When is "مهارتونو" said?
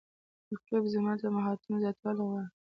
1.35-1.81